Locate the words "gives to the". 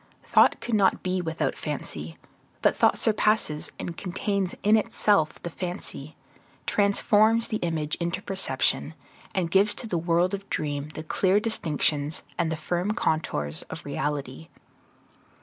9.51-9.99